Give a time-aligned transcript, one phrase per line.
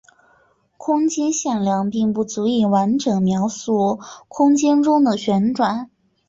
[0.77, 5.91] 空间向量并不足以完整描述空间中的旋转。